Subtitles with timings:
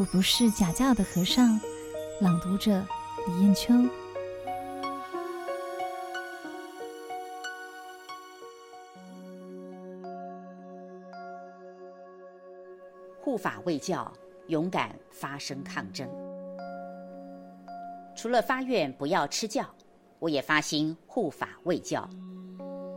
[0.00, 1.60] 我不是假教的和尚。
[2.22, 2.82] 朗读者
[3.26, 3.74] 李艳秋。
[13.20, 14.10] 护法卫教，
[14.46, 16.08] 勇敢发声抗争。
[18.16, 19.66] 除了发愿不要吃教，
[20.18, 22.08] 我也发心护法卫教。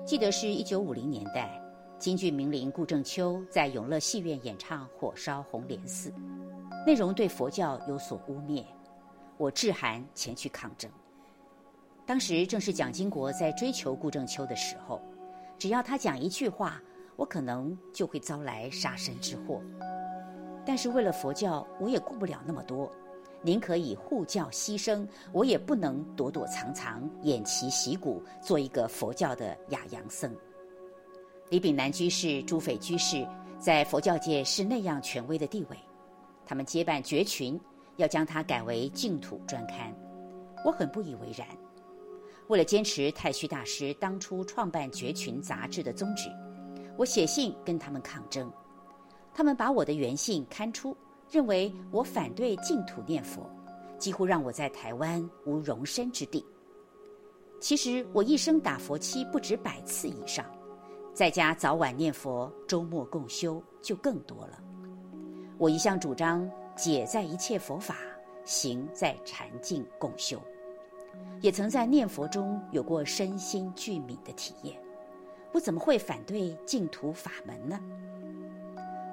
[0.06, 1.62] 记得是一九五零年代，
[2.00, 6.10] 京剧名伶顾正秋在永乐戏院演唱《火烧红莲寺》，
[6.86, 8.66] 内容对佛教有所污蔑，
[9.38, 10.92] 我致函前去抗争。
[12.06, 15.02] 当时正是蒋经国在追求顾正秋的时候，
[15.58, 16.82] 只要他讲一句话，
[17.16, 19.62] 我可能就会遭来杀身之祸。
[20.66, 22.92] 但是为了佛教，我也顾不了那么多。
[23.42, 30.34] 宁可以护教牺牲，我也不能躲躲藏藏、偃旗息鼓，做一个佛教的哑洋僧。
[31.50, 33.28] 李炳南居士、诸斐居士
[33.60, 35.78] 在佛教界是那样权威的地位，
[36.46, 37.60] 他们接办觉群，
[37.98, 39.94] 要将它改为净土专刊，
[40.66, 41.48] 我很不以为然。
[42.48, 46.30] 为了坚持太虚大师当初创办觉群杂志的宗旨，
[46.98, 48.52] 我写信跟他们抗争，
[49.34, 50.96] 他们把我的原信刊出。
[51.32, 53.50] 认为我反对净土念佛，
[53.98, 56.46] 几乎让我在台湾无容身之地。
[57.60, 60.46] 其实我一生打佛七不止百次以上，
[61.12, 64.62] 在家早晚念佛，周末共修就更多了。
[65.64, 67.96] 我一向主张解在一切佛法，
[68.44, 70.38] 行在禅净共修，
[71.40, 74.78] 也曾在念佛中有过身心俱泯的体验。
[75.54, 77.80] 我怎么会反对净土法门呢？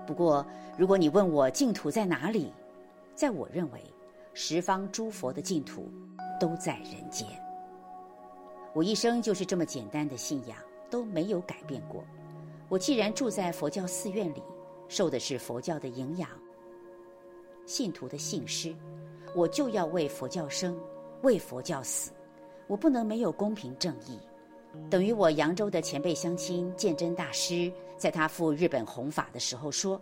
[0.04, 0.44] 不过，
[0.76, 2.52] 如果你问我净土在哪里，
[3.14, 3.80] 在我认为，
[4.34, 5.88] 十方诸佛的净土
[6.40, 7.28] 都在人间。
[8.72, 10.58] 我一生就是这么简单的信仰，
[10.90, 12.02] 都没有改变过。
[12.68, 14.42] 我既然住在佛教寺院里，
[14.90, 16.28] 受的是佛教的营养，
[17.64, 18.74] 信徒的信施，
[19.36, 20.76] 我就要为佛教生，
[21.22, 22.10] 为佛教死。
[22.66, 24.18] 我不能没有公平正义。
[24.90, 30.00] 等于我扬州的前辈乡亲鉴真大师，在他赴日本弘法的时候说：“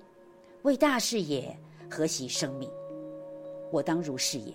[0.65, 1.55] 为大事也，
[1.91, 2.71] 何惜生命？
[3.71, 4.55] 我当如是也。”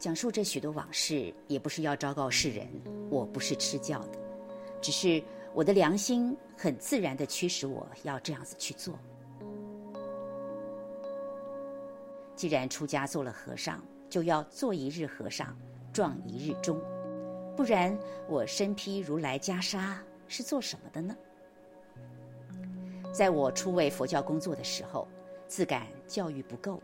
[0.00, 2.68] 讲述这许多往事，也不是要昭告世人
[3.08, 4.18] 我不是吃教的，
[4.80, 5.22] 只是
[5.54, 8.98] 我的良心很自然地驱使我要这样子去做。
[12.38, 15.58] 既然出家做了和尚，就要做一日和尚，
[15.92, 16.80] 撞一日钟。
[17.56, 19.96] 不然，我身披如来袈裟
[20.28, 21.16] 是做什么的呢？
[23.12, 25.08] 在我初为佛教工作的时候，
[25.48, 26.80] 自感教育不够，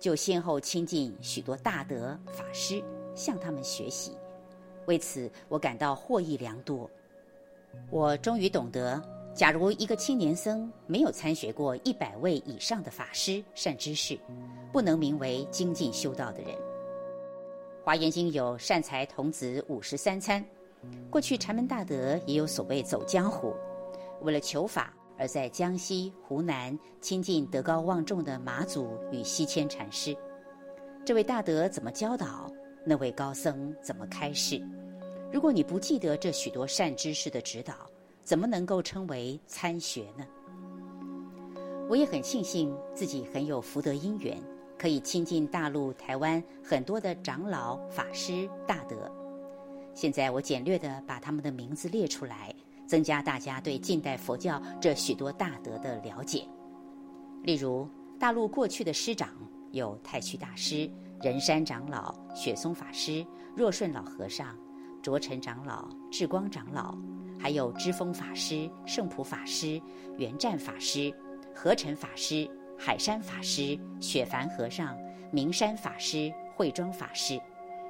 [0.00, 2.82] 就先后亲近许多大德法师，
[3.14, 4.16] 向他们学习。
[4.86, 6.90] 为此，我感到获益良多。
[7.90, 9.00] 我终于懂得，
[9.32, 14.18] 假如一个青年僧没有参学过一百位以上的法师善知识，
[14.76, 16.54] 不能名为精进修道的人。
[17.82, 20.44] 华严经有善财童子五十三参，
[21.08, 23.54] 过去禅门大德也有所谓走江湖，
[24.20, 30.14] 为了求法而在江西、湖南亲近德高望重的马祖与西迁禅师。
[31.06, 32.52] 这位大德怎么教导？
[32.84, 34.60] 那位高僧怎么开示？
[35.32, 37.72] 如果你不记得这许多善知识的指导，
[38.22, 40.26] 怎么能够称为参学呢？
[41.88, 44.36] 我也很庆幸自己很有福德因缘。
[44.78, 49.10] 可以亲近大陆、台湾很多的长老、法师、大德。
[49.94, 52.54] 现在我简略地把他们的名字列出来，
[52.86, 56.46] 增加大家对近代佛教这许多大德的了解。
[57.42, 57.88] 例如，
[58.18, 59.30] 大陆过去的师长
[59.72, 60.90] 有太虚大师、
[61.22, 63.24] 仁山长老、雪松法师、
[63.56, 64.54] 若顺老和尚、
[65.02, 66.94] 卓尘长老、智光长老，
[67.38, 69.80] 还有知风法师、圣普法师、
[70.18, 71.10] 圆湛法师、
[71.54, 72.46] 和尘法师。
[72.78, 74.96] 海山法师、雪梵和尚、
[75.30, 77.40] 明山法师、慧庄法师，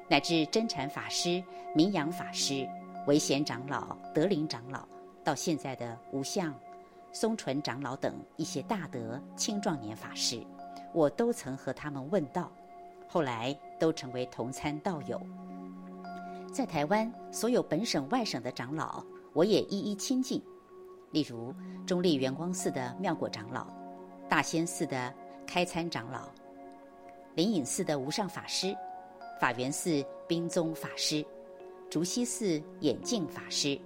[0.08, 1.42] 乃至真禅法师、
[1.74, 2.66] 明阳法师、
[3.06, 4.86] 唯贤长老、德林长老，
[5.24, 6.54] 到现在的无相、
[7.12, 10.40] 松纯长老等一些大德青壮年法师，
[10.94, 12.50] 我都曾和他们问道，
[13.08, 15.20] 后来都成为同参道友。
[16.52, 19.04] 在台湾，所有本省外省的长老，
[19.34, 20.42] 我也一一亲近，
[21.10, 21.52] 例如
[21.84, 23.66] 中坜圆光寺的妙果长老。
[24.28, 25.14] 大仙寺的
[25.46, 26.28] 开参长老，
[27.36, 28.76] 灵隐寺的无上法师，
[29.40, 31.24] 法源寺宾宗法师，
[31.88, 33.80] 竹溪寺眼镜法师，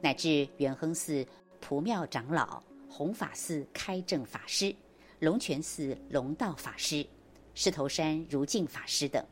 [0.00, 1.24] 乃至元亨寺
[1.60, 4.74] 普妙长老、弘法寺开正法师、
[5.20, 7.06] 龙泉寺龙道法师、
[7.54, 9.22] 狮头山如净法师等，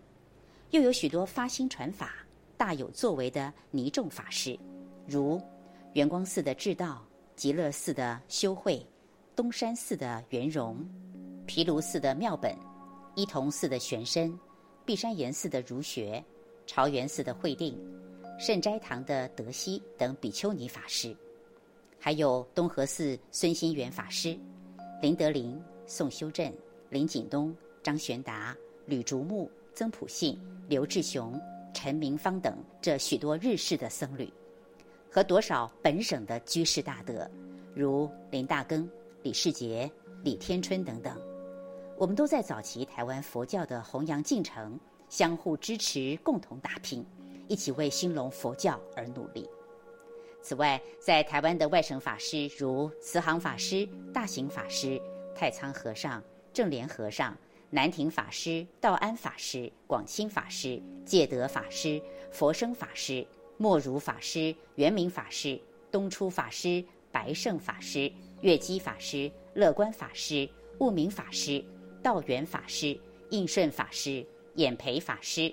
[0.72, 2.12] 又有许多发心传法、
[2.58, 4.58] 大有作为的尼众法师，
[5.08, 5.40] 如
[5.94, 7.02] 圆光寺的智道、
[7.34, 8.86] 极乐寺的修慧。
[9.36, 10.76] 东山寺的圆融，
[11.46, 12.54] 毗卢寺的妙本，
[13.14, 14.38] 伊桐寺的玄深、
[14.84, 16.22] 碧山岩寺的儒学、
[16.66, 17.78] 朝元寺的慧定、
[18.38, 21.16] 圣斋堂的德熙等比丘尼法师，
[21.98, 24.36] 还有东河寺孙心元法师、
[25.00, 26.52] 林德林、宋修正、
[26.90, 28.54] 林景东、张玄达、
[28.84, 30.38] 吕竹木、曾普信、
[30.68, 31.40] 刘志雄、
[31.72, 34.30] 陈明芳等这许多日式的僧侣，
[35.10, 37.30] 和多少本省的居士大德，
[37.74, 38.86] 如林大耕、
[39.22, 39.90] 李世杰、
[40.24, 41.14] 李天春等等。
[41.98, 44.80] 我们都在早期台湾佛教的弘扬进程，
[45.10, 47.04] 相互支持，共同打拼，
[47.46, 49.46] 一起为兴隆佛教而努力。
[50.40, 54.98] 此外，在台湾的外省法师如慈航法师、大行法师、
[55.34, 57.36] 太仓和尚、正莲和尚、
[57.68, 62.00] 南亭法师、道安法师、广清法师、戒德法师、
[62.32, 63.26] 佛生法师、
[63.58, 66.82] 莫如法师、圆明法师、东出法师、
[67.12, 70.48] 白胜法师、月基法师、乐观法师、
[70.78, 71.64] 悟明法师。
[72.02, 72.98] 道元法师、
[73.28, 75.52] 应顺法师、演培法师、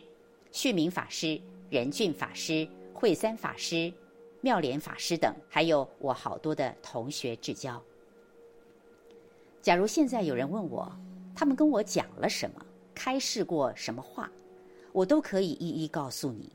[0.54, 1.38] 旭明法师、
[1.70, 3.92] 仁俊法师、慧三法师、
[4.40, 7.84] 妙莲法师等，还有我好多的同学至交。
[9.62, 10.90] 假如现在有人问我，
[11.36, 14.32] 他们跟我讲了什么，开示过什么话，
[14.94, 16.50] 我都可以一一告诉你，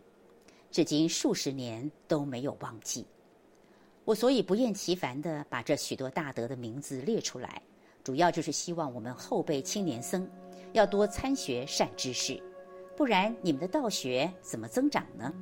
[0.70, 3.06] 至今数十年都没有忘记。
[4.04, 7.62] 我所以不厌其烦地把这许多大德的名字列出来。
[8.02, 10.28] 主要就是希望我们后辈青年僧
[10.72, 12.42] 要多参学善知识，
[12.96, 15.32] 不然你们的道学怎么增长呢？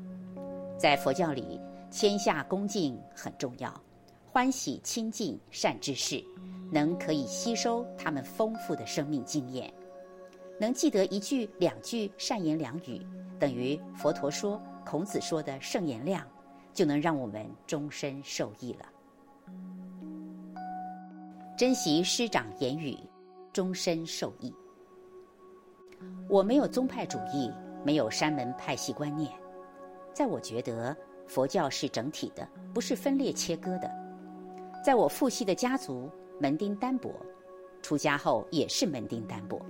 [0.79, 1.59] 在佛教里，
[1.91, 3.73] 谦下恭敬很重要，
[4.31, 6.23] 欢喜亲近善知识，
[6.71, 9.73] 能可以吸收他们丰富的生命经验，
[10.59, 13.01] 能记得一句两句善言良语，
[13.39, 16.27] 等于佛陀说、孔子说的圣言量，
[16.73, 18.87] 就能让我们终身受益了。
[21.57, 22.97] 珍惜师长言语，
[23.53, 24.55] 终身受益。
[26.29, 27.53] 我没有宗派主义，
[27.85, 29.31] 没有山门派系观念。
[30.15, 30.97] 在我觉得，
[31.27, 33.91] 佛教是整体的，不是分裂切割的。
[34.83, 37.15] 在我父系的家族，门丁单薄，
[37.83, 39.61] 出家后也是门丁单薄。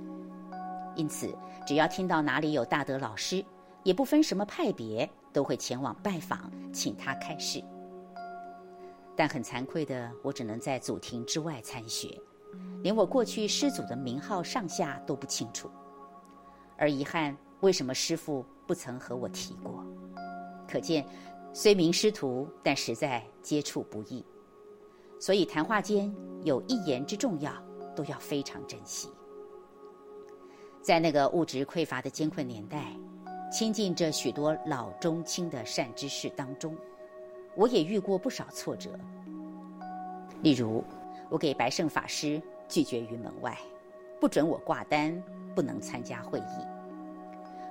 [0.95, 1.35] 因此，
[1.67, 3.45] 只要听到哪里有大德老师，
[3.83, 7.63] 也不分什么派别，都会前往拜访，请他开示。
[9.17, 12.19] 但很惭愧的，我只能在祖庭之外参学，
[12.83, 15.71] 连我过去师祖的名号上下都不清楚。
[16.79, 19.85] 而遗憾，为什么师父不曾和我提过？
[20.67, 21.07] 可见，
[21.53, 24.25] 虽名师徒，但实在接触不易。
[25.19, 26.11] 所以谈话间
[26.45, 27.53] 有一言之重要，
[27.95, 29.11] 都要非常珍惜。
[30.81, 32.97] 在那个物质匮乏的艰困年代，
[33.51, 36.77] 亲近这许多老中青的善知识当中。
[37.57, 38.91] 我也遇过不少挫折，
[40.41, 40.85] 例如，
[41.29, 43.59] 我给白胜法师拒绝于门外，
[44.21, 45.21] 不准我挂单，
[45.53, 46.67] 不能参加会议。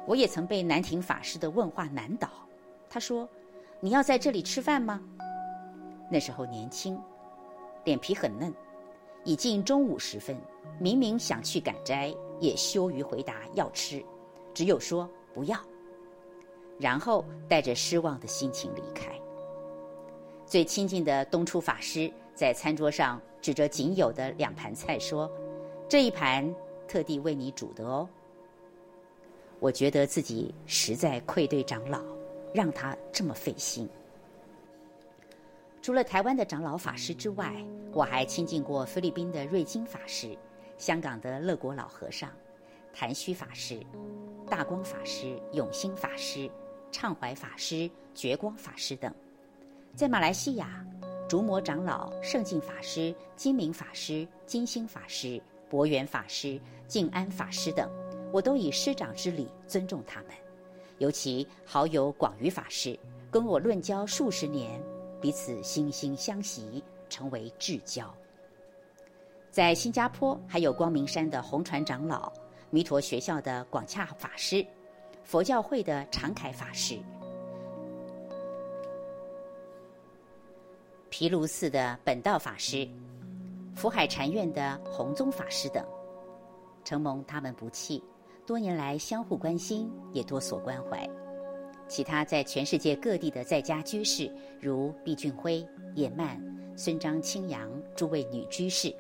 [0.06, 2.30] 我也曾被南亭法师的问话难倒，
[2.90, 3.28] 他说
[3.80, 5.02] ：“你要在这里吃饭吗？”
[6.12, 7.00] 那时候年轻，
[7.86, 8.54] 脸皮很嫩，
[9.24, 10.36] 已近中午时分，
[10.78, 14.04] 明明想去赶斋，也羞于回答要吃，
[14.54, 15.60] 只有说不要，
[16.80, 19.12] 然后带着失望的心情离开。
[20.46, 25.32] 最亲近的东出法师在餐桌上指着仅有的两盘菜说
[25.88, 26.54] ：“这一盘
[26.88, 28.10] 特地为你煮的哦。”
[29.60, 32.02] 我觉得自己实在愧对长老，
[32.54, 33.88] 让他这么费心。
[35.82, 37.54] 除了台湾的长老法师之外，
[37.94, 40.38] 我还亲近过菲律宾的瑞金法师、
[40.78, 42.30] 香港的乐国老和尚、
[42.94, 43.80] 谭虚法师、
[44.50, 46.50] 大光法师、永兴法师、
[46.92, 49.14] 畅怀法师、觉光法师等。
[49.96, 50.84] 在马来西亚，
[51.28, 55.40] 竹摩长老、圣净法师、金明法师、金星法师、
[55.70, 57.90] 博元法师、静安法师等，
[58.32, 60.32] 我都以师长之礼尊重他们。
[60.98, 62.98] 尤其好友广瑜法师，
[63.30, 64.82] 跟我论交数十年，
[65.22, 68.12] 彼此惺惺相惜，成为至交。
[69.52, 72.32] 在新加坡，还有光明山的红船长老、
[72.72, 74.66] 弥陀学校的广洽法师、
[75.24, 77.00] 佛教会的常凯法师。
[81.10, 82.88] 毗卢寺的本道法师、
[83.76, 85.84] 福海禅院的弘宗法师等，
[86.84, 88.04] 承蒙他们不弃，
[88.46, 91.10] 多年来相互关心，也多所关怀。
[91.88, 96.40] 其他在全世界各地的在家居士，如毕俊辉、叶曼、
[96.78, 98.96] 孙张清扬诸位女居士，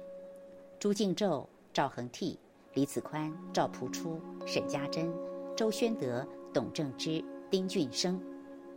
[0.79, 2.35] 朱敬宙、赵恒惕、
[2.75, 5.11] 李子宽、赵朴初、沈家珍、
[5.55, 8.21] 周宣德、董正之、丁俊生、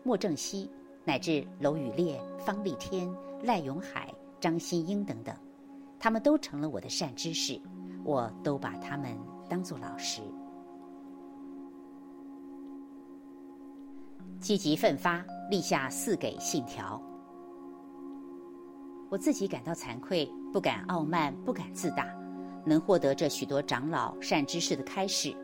[0.02, 0.70] 莫正熙，
[1.04, 5.37] 乃至娄宇烈、方立天、赖永海、张新英等等，
[5.99, 7.61] 他们都成了我的善知识，
[8.02, 9.16] 我都把他们
[9.49, 10.22] 当做老师。
[14.40, 17.00] 积极奋发，立下四给信条。
[19.11, 22.22] 我自己感到惭愧，不敢傲慢，不敢自大。
[22.64, 25.35] 能获得这许多长老善知识的开示，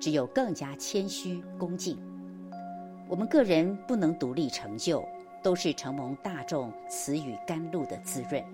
[0.00, 1.98] 只有更加谦虚恭敬。
[3.08, 5.06] 我们个人不能独立成就，
[5.42, 8.44] 都是承蒙大众赐予甘露的滋润，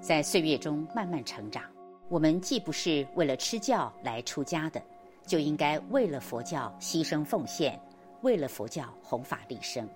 [0.00, 1.62] 在岁月中慢慢成长。
[2.08, 4.82] 我们既不是为了吃教来出家的，
[5.24, 7.80] 就应该为了佛教牺牲奉献，
[8.22, 9.88] 为了佛教弘法利生。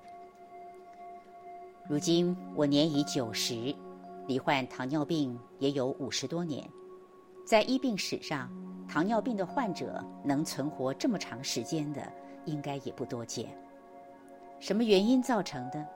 [1.87, 3.75] 如今我年已九十，
[4.27, 6.65] 罹患糖尿病也有五十多年。
[7.45, 8.51] 在医病史上，
[8.89, 12.11] 糖尿病的患者能存活这么长时间的，
[12.47, 13.55] 应该也不多见。
[14.61, 15.87] 什么原因造成的？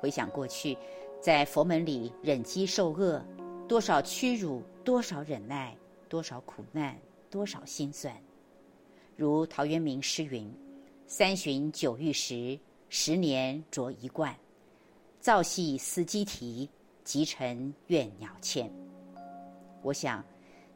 [0.00, 0.76] 回想过去，
[1.20, 3.24] 在佛门里忍饥受饿，
[3.68, 5.76] 多少屈辱，多少忍耐，
[6.08, 6.96] 多少苦难，
[7.30, 8.12] 多少辛酸。
[9.16, 10.52] 如陶渊明诗云
[11.06, 14.34] ：“三旬酒欲食，十年啄一罐。
[15.20, 16.68] 灶细思鸡啼，
[17.04, 18.68] 急晨怨鸟迁。”
[19.82, 20.24] 我想。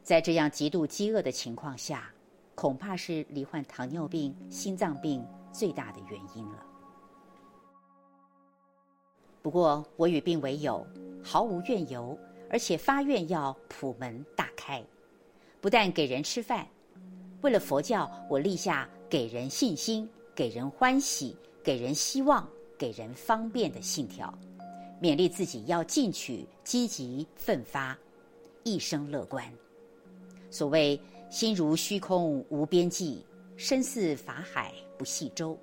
[0.05, 2.13] 在这样极度饥饿的情况下，
[2.55, 6.63] 恐怕是罹患糖尿病、心脏病最大的原因了。
[9.41, 10.87] 不过我与病为友，
[11.23, 12.19] 毫无怨尤，
[12.51, 14.85] 而且发愿要普门大开，
[15.63, 16.67] 不但给人吃饭，
[17.41, 22.47] 为了佛教，我立下给人信心、给人欢喜、给人希望、
[22.77, 24.33] 给人方便的信条，
[25.01, 27.99] 勉励自己要进取、积极奋发，
[28.65, 29.51] 一生乐观。
[30.55, 30.99] 所谓
[31.31, 35.59] 心如虚空无边际，身似法海不系舟。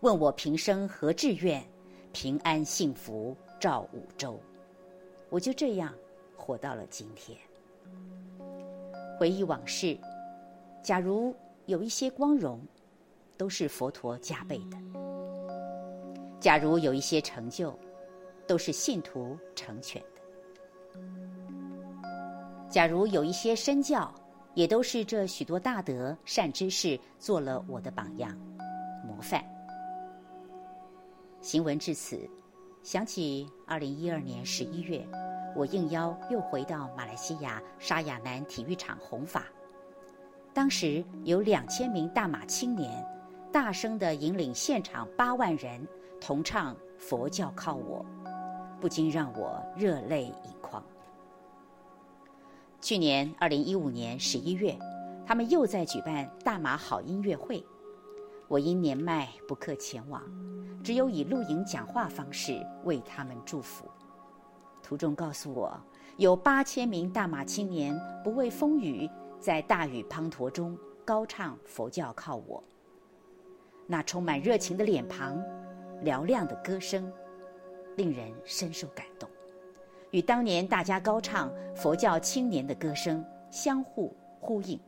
[0.00, 1.64] 问我平生何志愿？
[2.12, 4.38] 平安幸福照五洲。
[5.30, 5.94] 我就这样
[6.36, 7.38] 活到了今天。
[9.18, 9.96] 回忆往事，
[10.82, 11.34] 假如
[11.64, 12.60] 有一些光荣，
[13.38, 14.76] 都是佛陀加被的；
[16.38, 17.74] 假如有一些成就，
[18.46, 21.00] 都是信徒成全的；
[22.68, 24.14] 假如有一些身教，
[24.54, 28.36] 也都是这许多大德善知识做了我的榜样、
[29.04, 29.44] 模范。
[31.40, 32.28] 行文至此，
[32.82, 35.06] 想起二零一二年十一月，
[35.54, 39.44] 我应邀又回到马来西亚沙亚南体育场弘法。
[40.52, 43.04] 当时有两千名大马青年，
[43.52, 45.86] 大声地引领现场八万人
[46.20, 48.06] 同唱《佛教靠我》，
[48.80, 50.80] 不禁让我热泪盈眶。
[52.84, 54.78] 去年二零一五年十一月，
[55.26, 57.64] 他们又在举办大马好音乐会，
[58.46, 60.22] 我因年迈不克前往，
[60.82, 63.86] 只有以录影讲话方式为他们祝福。
[64.82, 65.80] 途中告诉我，
[66.18, 69.08] 有八千名大马青年不畏风雨，
[69.40, 70.76] 在大雨滂沱中
[71.06, 72.62] 高唱佛教靠我。
[73.86, 75.42] 那充满热情的脸庞，
[76.04, 77.10] 嘹亮的歌声，
[77.96, 79.26] 令人深受感动。
[80.14, 84.78] 与当年大家高唱佛教青年的歌声相互呼应，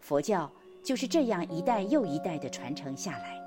[0.00, 0.50] 佛教
[0.82, 3.38] 就是这样一代又一代的传承下来，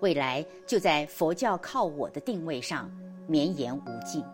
[0.00, 2.90] 未来就在佛教靠我的定位上
[3.28, 4.24] 绵延无尽。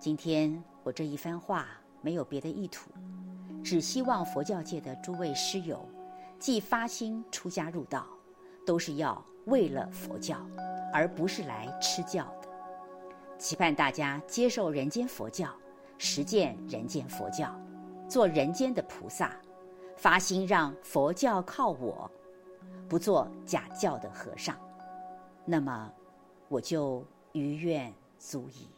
[0.00, 1.68] 今天我这一番话
[2.02, 2.90] 没有别的意图，
[3.62, 5.88] 只希望佛教界的诸位师友，
[6.40, 8.04] 既发心出家入道，
[8.66, 10.44] 都是要为了佛教，
[10.92, 12.43] 而不是来吃教的。
[13.38, 15.48] 期盼大家接受人间佛教，
[15.98, 17.54] 实践人间佛教，
[18.08, 19.36] 做人间的菩萨，
[19.96, 22.10] 发心让佛教靠我，
[22.88, 24.56] 不做假教的和尚，
[25.44, 25.92] 那么
[26.48, 28.68] 我就余愿足矣。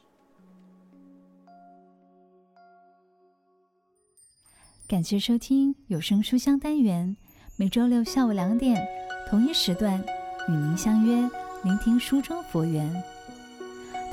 [4.88, 7.16] 感谢收听有声书香单元，
[7.56, 8.84] 每周六下午两点
[9.28, 10.00] 同一时段
[10.48, 11.28] 与您相约，
[11.62, 13.15] 聆听书中佛缘。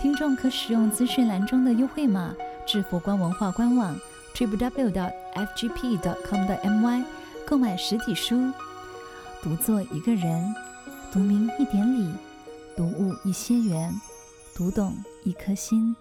[0.04, 2.36] 听众可使用资讯栏中的优惠码
[2.68, 3.98] 至佛光文化官网
[4.36, 4.92] ，Triple W.
[5.34, 7.06] FGP.com 的 MY
[7.48, 8.52] 购买实体书。
[9.42, 10.54] 读作一个人，
[11.10, 12.14] 读明一点理，
[12.76, 13.98] 读悟一些缘，
[14.54, 14.94] 读懂
[15.24, 15.96] 一颗心。